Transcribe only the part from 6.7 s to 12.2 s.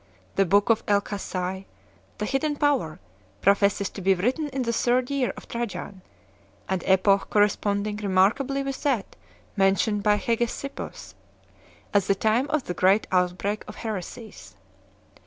epoch correspond ing remarkably with that mentioned by Hegesippus as the